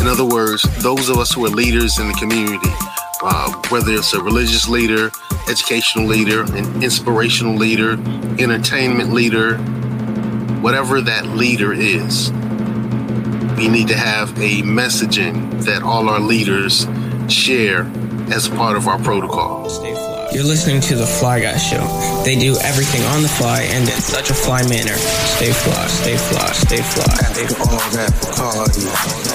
[0.00, 2.70] In other words, those of us who are leaders in the community,
[3.22, 5.10] uh, whether it's a religious leader,
[5.48, 7.92] educational leader, an inspirational leader,
[8.38, 9.58] entertainment leader,
[10.60, 12.30] whatever that leader is,
[13.56, 16.86] we need to have a messaging that all our leaders
[17.28, 17.82] share
[18.32, 19.68] as part of our protocol.
[20.32, 21.82] You're listening to The Fly Guy Show.
[22.22, 24.94] They do everything on the fly and in such a fly manner.
[24.94, 27.74] Stay fly, stay fly, stay fly, stay fly.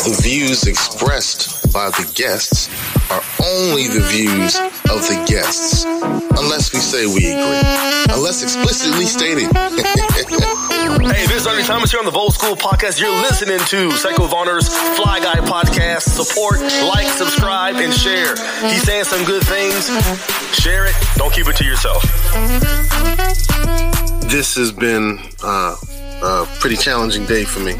[0.05, 2.69] the views expressed by the guests
[3.09, 4.59] are only the views
[4.91, 9.49] of the guests, unless we say we agree, unless explicitly stated.
[10.83, 12.99] Hey, this is Ernie Thomas here on the Volt School Podcast.
[12.99, 16.01] You're listening to Psycho Vonner's Fly Guy Podcast.
[16.01, 18.35] Support, like, subscribe, and share.
[18.69, 19.87] He's saying some good things.
[20.53, 20.93] Share it.
[21.15, 22.03] Don't keep it to yourself.
[24.29, 25.77] this has been uh,
[26.21, 27.75] a pretty challenging day for me.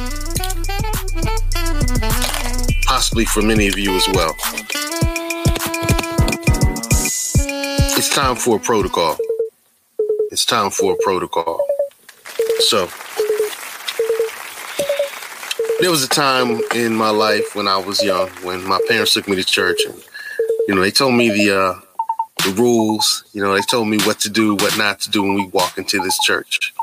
[2.85, 4.33] Possibly for many of you as well.
[7.97, 9.17] It's time for a protocol.
[10.31, 11.62] It's time for a protocol.
[12.69, 12.87] So,
[15.81, 19.27] there was a time in my life when I was young, when my parents took
[19.27, 20.01] me to church, and
[20.67, 21.79] you know they told me the uh,
[22.45, 23.25] the rules.
[23.33, 25.77] You know, they told me what to do, what not to do when we walk
[25.77, 26.73] into this church.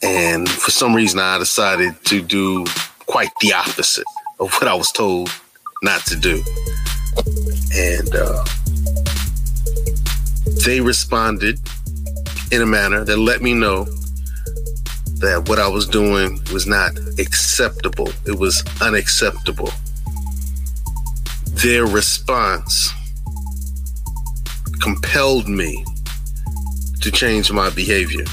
[0.00, 2.64] And for some reason, I decided to do
[3.06, 4.06] quite the opposite
[4.38, 5.28] of what I was told
[5.82, 6.42] not to do.
[7.74, 8.44] And uh,
[10.64, 11.58] they responded
[12.52, 13.86] in a manner that let me know
[15.20, 18.08] that what I was doing was not acceptable.
[18.26, 19.70] It was unacceptable.
[21.62, 22.90] Their response
[24.80, 25.84] compelled me
[27.02, 28.24] to change my behavior.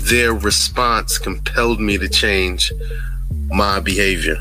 [0.00, 2.72] Their response compelled me to change
[3.50, 4.38] my behavior.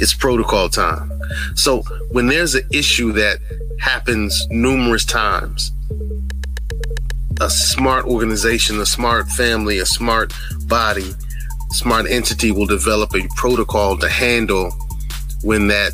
[0.00, 1.10] It's protocol time.
[1.54, 3.38] So when there's an issue that
[3.80, 5.70] happens numerous times,
[7.40, 10.32] a smart organization, a smart family, a smart
[10.66, 11.14] body,
[11.70, 14.72] smart entity will develop a protocol to handle
[15.42, 15.92] when that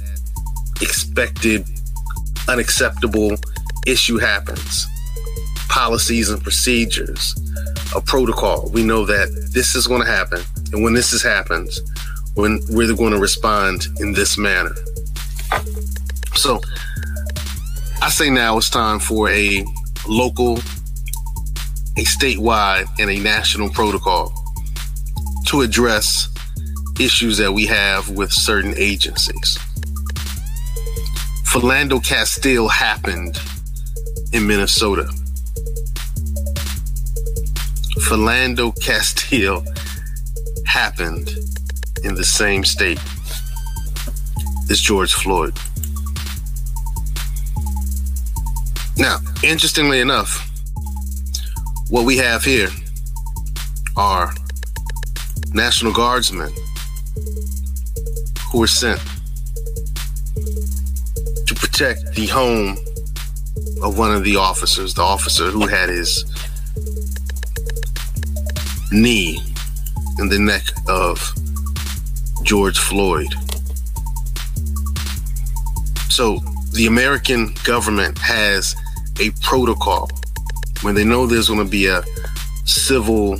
[0.81, 1.65] expected
[2.49, 3.37] unacceptable
[3.87, 4.87] issue happens.
[5.69, 7.35] Policies and procedures,
[7.95, 8.69] a protocol.
[8.73, 10.41] We know that this is going to happen.
[10.73, 11.81] And when this is happens,
[12.35, 14.75] when we're going to respond in this manner.
[16.35, 16.61] So
[18.03, 19.65] I say now it's time for a
[20.09, 20.59] local,
[22.01, 24.33] a statewide, and a national protocol
[25.47, 26.31] to address
[26.99, 29.59] issues that we have with certain agencies.
[31.53, 33.39] Philando Castile happened
[34.33, 35.11] in Minnesota.
[38.09, 39.63] Philando Castile
[40.67, 41.29] happened
[42.03, 43.01] in the same state
[44.71, 45.55] as George Floyd.
[48.97, 50.50] Now, interestingly enough,
[51.91, 52.69] what we have here
[53.97, 54.33] are
[55.53, 56.53] National Guardsmen
[58.53, 59.01] who were sent
[61.47, 62.79] to protect the home
[63.83, 66.25] of one of the officers, the officer who had his
[68.93, 69.43] knee
[70.21, 71.19] in the neck of
[72.45, 73.35] George Floyd.
[76.09, 76.39] So
[76.73, 78.77] the American government has
[79.19, 80.09] a protocol
[80.83, 82.03] when they know there's going to be a
[82.65, 83.39] civil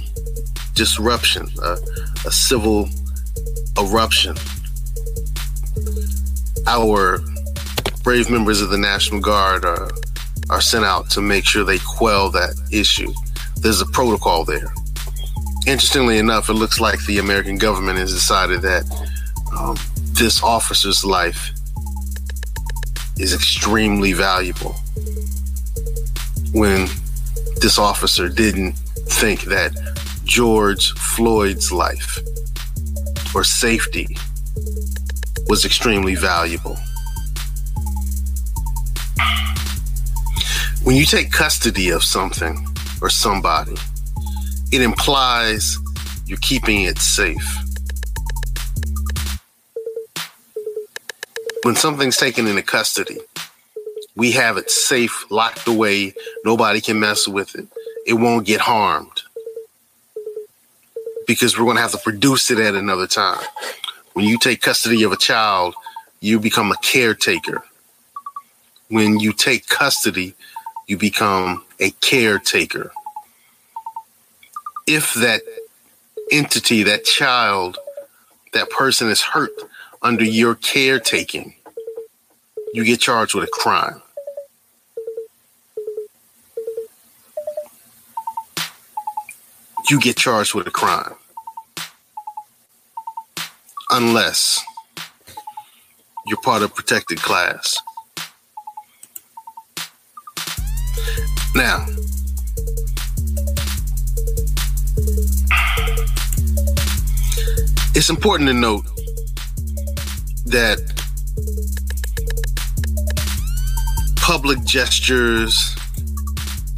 [0.75, 1.77] disruption, a,
[2.27, 2.89] a civil
[3.79, 4.37] eruption.
[6.67, 7.21] Our
[8.03, 9.91] brave members of the National Guard are,
[10.51, 13.13] are sent out to make sure they quell that issue.
[13.57, 14.73] There's a protocol there.
[15.67, 18.85] Interestingly enough, it looks like the American government has decided that
[19.57, 19.77] um,
[20.13, 21.51] this officer's life
[23.19, 24.75] is extremely valuable
[26.53, 26.89] when
[27.61, 29.73] this officer didn't think that
[30.25, 32.19] George Floyd's life
[33.35, 34.07] or safety
[35.49, 36.77] was extremely valuable.
[40.85, 42.67] When you take custody of something
[43.03, 43.77] or somebody,
[44.73, 45.77] it implies
[46.27, 47.57] you're keeping it safe.
[51.65, 53.19] When something's taken into custody,
[54.21, 56.13] we have it safe, locked away.
[56.45, 57.67] Nobody can mess with it.
[58.07, 59.23] It won't get harmed
[61.27, 63.43] because we're going to have to produce it at another time.
[64.13, 65.75] When you take custody of a child,
[66.21, 67.65] you become a caretaker.
[68.89, 70.35] When you take custody,
[70.87, 72.93] you become a caretaker.
[74.87, 75.41] If that
[76.31, 77.79] entity, that child,
[78.53, 79.53] that person is hurt
[80.03, 81.55] under your caretaking,
[82.75, 84.03] you get charged with a crime.
[89.91, 91.15] You get charged with a crime.
[93.91, 94.63] Unless
[96.27, 97.77] you're part of protected class.
[101.57, 101.87] Now,
[107.97, 108.85] it's important to note
[110.47, 110.79] that
[114.19, 115.75] public gestures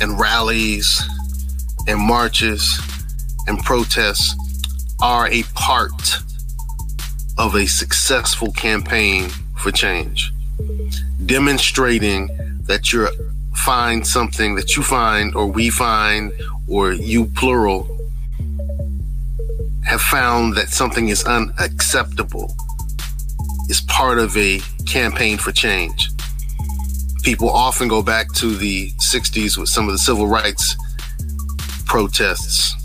[0.00, 1.02] and rallies
[1.86, 2.80] and marches
[3.52, 4.34] and protests
[5.02, 6.16] are a part
[7.36, 9.28] of a successful campaign
[9.58, 10.32] for change,
[11.26, 12.28] demonstrating
[12.62, 13.10] that you're
[13.56, 16.32] find something that you find or we find
[16.66, 17.86] or you plural
[19.84, 22.56] have found that something is unacceptable
[23.68, 26.08] is part of a campaign for change.
[27.22, 30.74] People often go back to the 60s with some of the civil rights
[31.84, 32.81] protests.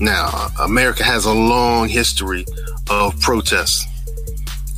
[0.00, 2.46] Now, America has a long history
[2.88, 3.86] of protests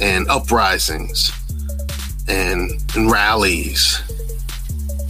[0.01, 1.31] and uprisings
[2.27, 4.03] and, and rallies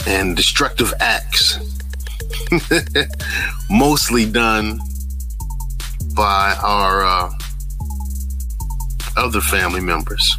[0.05, 1.57] and destructive acts,
[3.71, 4.79] mostly done
[6.15, 7.31] by our uh,
[9.17, 10.37] other family members.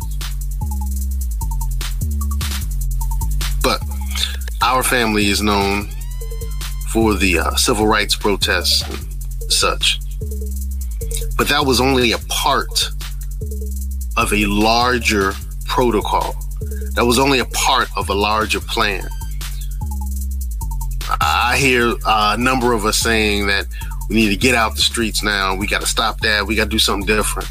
[3.61, 3.83] But
[4.63, 5.89] our family is known
[6.91, 9.14] for the uh, civil rights protests and
[9.49, 9.99] such.
[11.37, 12.91] But that was only a part
[14.17, 15.33] of a larger
[15.67, 16.37] protocol.
[16.95, 19.09] That was only a part of a larger plan.
[21.21, 23.67] I hear a number of us saying that
[24.09, 25.55] we need to get out the streets now.
[25.55, 26.47] We got to stop that.
[26.47, 27.49] We got to do something different.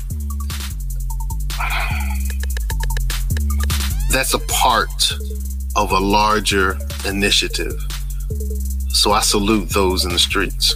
[4.09, 5.13] That's a part
[5.75, 7.79] of a larger initiative.
[8.89, 10.75] So I salute those in the streets.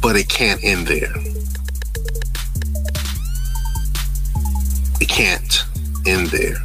[0.00, 1.12] But it can't end there.
[5.00, 5.64] It can't
[6.06, 6.56] end there.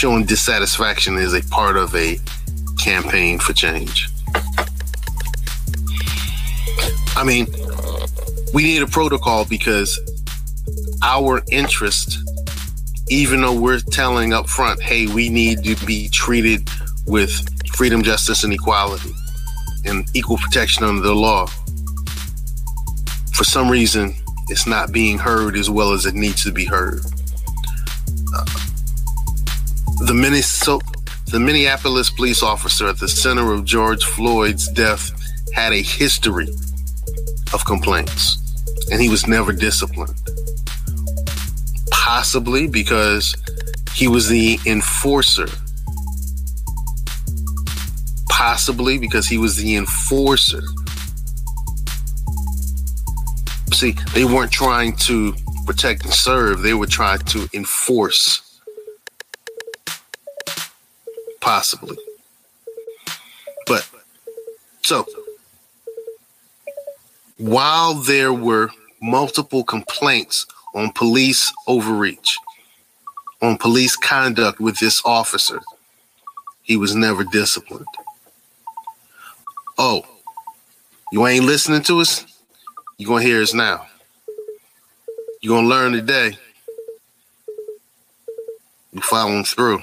[0.00, 2.18] showing dissatisfaction is a part of a
[2.78, 4.08] campaign for change.
[7.14, 7.46] I mean,
[8.54, 10.00] we need a protocol because
[11.02, 12.16] our interest,
[13.10, 16.66] even though we're telling up front, hey, we need to be treated
[17.06, 17.30] with
[17.74, 19.12] freedom, justice, and equality
[19.84, 21.46] and equal protection under the law,
[23.32, 24.14] for some reason,
[24.48, 27.00] it's not being heard as well as it needs to be heard
[28.34, 28.44] uh,
[30.00, 30.84] the Minnesota,
[31.26, 35.10] the Minneapolis police officer at the center of George Floyd's death
[35.54, 36.48] had a history
[37.52, 38.38] of complaints,
[38.90, 40.14] and he was never disciplined.
[41.90, 43.36] Possibly because
[43.94, 45.48] he was the enforcer.
[48.40, 50.62] Possibly because he was the enforcer.
[53.74, 55.34] See, they weren't trying to
[55.66, 58.60] protect and serve, they were trying to enforce
[61.40, 61.98] possibly.
[63.66, 63.86] But
[64.80, 65.04] so
[67.36, 68.70] while there were
[69.02, 72.38] multiple complaints on police overreach,
[73.42, 75.60] on police conduct with this officer,
[76.62, 77.84] he was never disciplined.
[79.82, 80.04] Oh,
[81.10, 82.26] you ain't listening to us?
[82.98, 83.86] You're going to hear us now.
[85.40, 86.36] You're going to learn today.
[88.92, 89.80] You following through.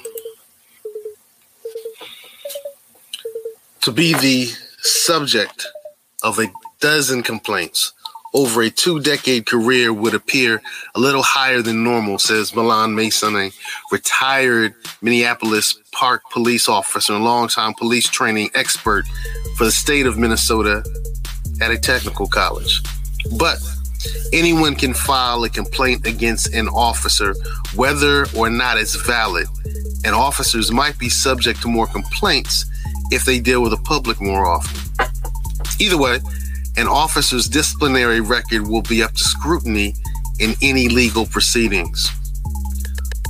[3.82, 4.46] to be the
[4.82, 5.66] subject
[6.22, 6.46] of a
[6.80, 7.94] dozen complaints
[8.36, 10.62] over a two decade career would appear
[10.94, 13.52] a little higher than normal, says Mylan Masson, a
[13.92, 19.06] retired Minneapolis Park police officer and longtime police training expert
[19.58, 20.84] for the state of Minnesota
[21.62, 22.82] at a technical college.
[23.38, 23.58] But
[24.32, 27.34] anyone can file a complaint against an officer,
[27.76, 29.48] whether or not it's valid,
[30.06, 32.66] and officers might be subject to more complaints
[33.12, 34.80] if they deal with the public more often.
[35.80, 36.20] Either way,
[36.78, 39.96] an officer's disciplinary record will be up to scrutiny
[40.40, 42.12] in any legal proceedings.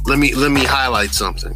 [0.05, 1.53] Let me let me highlight something.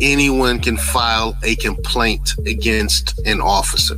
[0.00, 3.96] Anyone can file a complaint against an officer.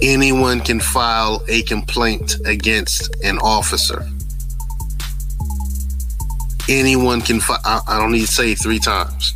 [0.00, 4.04] Anyone can file a complaint against an officer.
[6.68, 9.34] Anyone can file, I don't need to say three times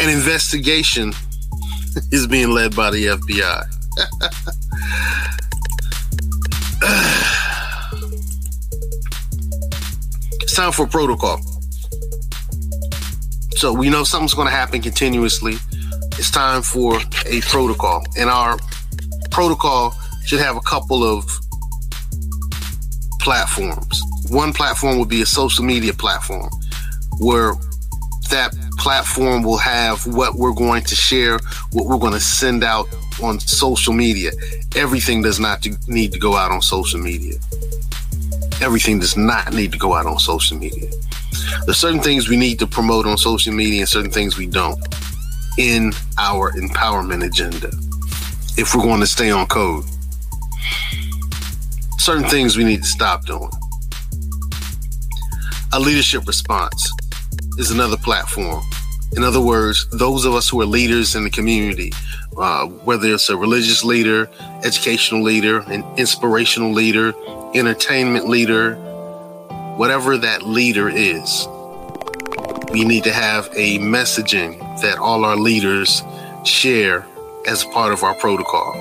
[0.00, 1.12] an investigation
[2.12, 3.64] is being led by the FBI.
[10.42, 11.40] it's time for protocol.
[13.56, 15.54] So we know something's going to happen continuously.
[16.18, 18.04] It's time for a protocol.
[18.18, 18.58] And our
[19.30, 19.94] protocol
[20.24, 21.28] should have a couple of
[23.20, 24.02] platforms.
[24.28, 26.50] One platform would be a social media platform
[27.18, 27.54] where
[28.30, 31.38] that platform will have what we're going to share,
[31.72, 32.86] what we're going to send out
[33.22, 34.30] on social media.
[34.74, 37.34] Everything does not need to go out on social media.
[38.60, 40.90] Everything does not need to go out on social media.
[41.64, 44.78] There's certain things we need to promote on social media and certain things we don't
[45.58, 47.70] in our empowerment agenda
[48.56, 49.84] if we're going to stay on code.
[51.98, 53.50] Certain things we need to stop doing.
[55.72, 56.88] A leadership response
[57.58, 58.62] is another platform.
[59.16, 61.92] In other words, those of us who are leaders in the community,
[62.36, 64.28] uh, whether it's a religious leader,
[64.64, 67.14] educational leader, an inspirational leader,
[67.54, 68.74] entertainment leader,
[69.76, 71.48] whatever that leader is,
[72.70, 76.02] we need to have a messaging that all our leaders
[76.44, 77.06] share
[77.46, 78.72] as part of our protocol.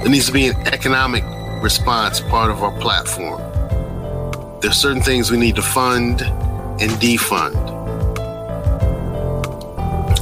[0.00, 1.24] There needs to be an economic
[1.62, 3.40] response part of our platform.
[4.60, 7.54] There's certain things we need to fund and defund.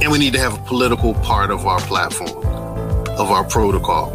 [0.01, 2.45] And we need to have a political part of our platform,
[3.17, 4.11] of our protocol.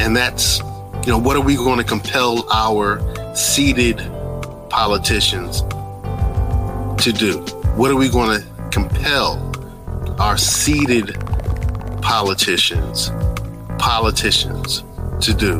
[0.00, 0.60] And that's,
[1.04, 3.00] you know, what are we going to compel our
[3.34, 4.00] seated
[4.68, 5.62] politicians
[7.02, 7.38] to do?
[7.76, 9.44] What are we going to compel
[10.18, 11.14] our seated
[12.02, 13.10] politicians,
[13.78, 14.84] politicians
[15.20, 15.58] to do?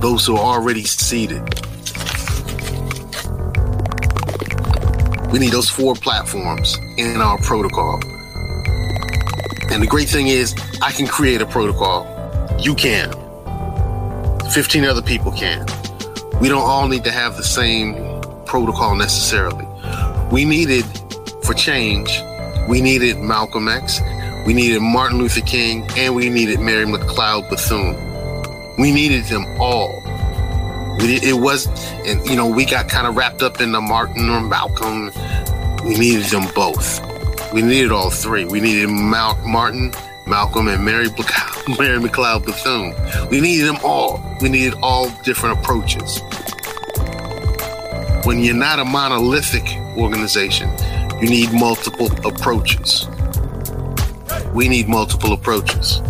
[0.00, 1.42] Those who are already seated.
[5.32, 8.00] We need those four platforms in our protocol.
[9.70, 12.06] And the great thing is, I can create a protocol.
[12.60, 13.12] You can.
[14.52, 15.66] 15 other people can.
[16.40, 17.94] We don't all need to have the same
[18.44, 19.66] protocol necessarily.
[20.30, 20.84] We needed,
[21.42, 22.20] for change,
[22.68, 24.00] we needed Malcolm X,
[24.46, 27.96] we needed Martin Luther King, and we needed Mary McLeod Bethune.
[28.78, 30.02] We needed them all.
[30.98, 31.66] We, it was,
[32.06, 35.10] and you know, we got kind of wrapped up in the Martin or Malcolm.
[35.84, 37.00] We needed them both.
[37.52, 38.44] We needed all three.
[38.44, 39.92] We needed Mal- Martin,
[40.26, 41.08] Malcolm, and Mary,
[41.78, 42.94] Mary McLeod Bethune.
[43.30, 44.22] We needed them all.
[44.40, 46.20] We needed all different approaches.
[48.24, 49.66] When you're not a monolithic
[49.96, 50.70] organization,
[51.20, 53.06] you need multiple approaches.
[54.52, 56.00] We need multiple approaches.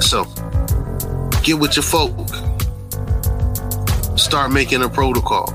[0.00, 0.24] So,
[1.42, 2.28] get with your folk
[4.18, 5.46] start making a protocol.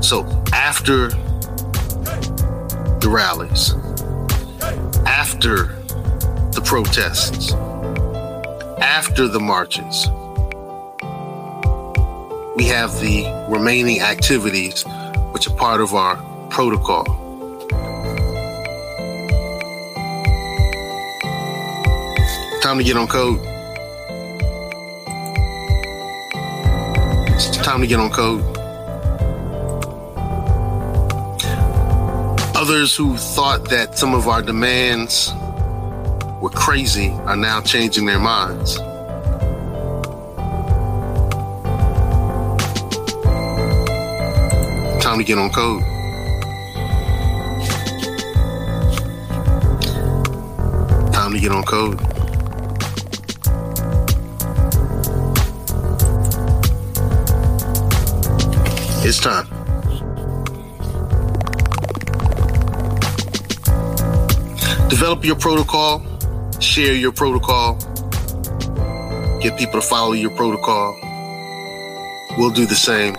[0.00, 1.08] So after
[3.00, 3.74] the rallies,
[5.24, 5.68] after
[6.52, 7.54] the protests,
[8.78, 10.06] after the marches,
[12.56, 14.84] we have the remaining activities
[15.32, 16.16] which are part of our
[16.50, 17.04] protocol.
[22.60, 23.40] Time to get on code.
[27.34, 28.63] It's time to get on code.
[32.64, 35.34] Others who thought that some of our demands
[36.40, 38.78] were crazy are now changing their minds.
[45.04, 45.82] Time to get on code.
[51.12, 52.00] Time to get on code.
[59.04, 59.53] It's time.
[64.94, 66.06] Develop your protocol,
[66.60, 67.74] share your protocol,
[69.40, 70.96] get people to follow your protocol.
[72.38, 73.16] We'll do the same.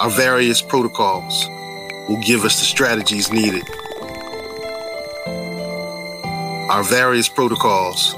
[0.00, 1.46] Our various protocols
[2.08, 3.62] will give us the strategies needed.
[6.72, 8.16] Our various protocols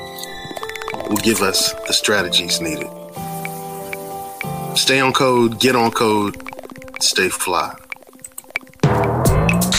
[1.11, 2.89] will give us the strategies needed.
[4.79, 6.43] Stay on code, get on code,
[7.03, 7.77] stay fly.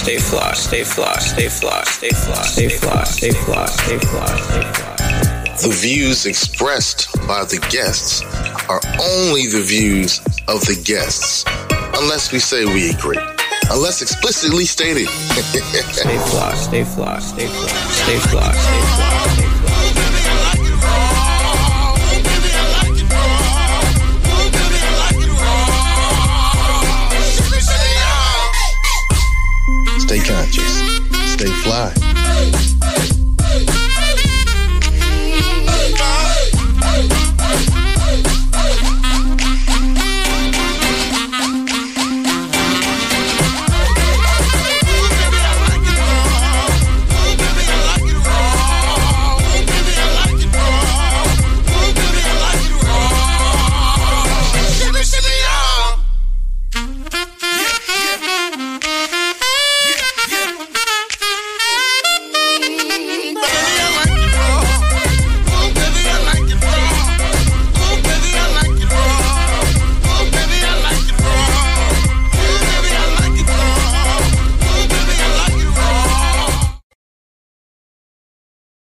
[0.08, 4.62] Stay fly, stay fly, stay fly, stay fly, stay fly, stay fly, stay fly, stay
[4.72, 5.56] fly.
[5.62, 8.22] The views expressed by the guests
[8.70, 11.44] are only the views of the guests,
[12.00, 13.20] unless we say we agree.
[13.70, 15.10] Unless explicitly stated.
[15.10, 19.47] stay fly, stay fly, stay fly, stay fly, stay fly.